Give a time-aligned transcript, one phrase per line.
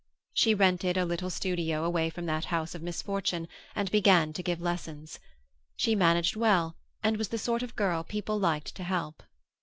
[0.33, 4.59] She rented a little studio away from that house of misfortune and began to give
[4.59, 5.19] lessons.
[5.75, 9.21] She managed well and was the sort of girl people liked to help.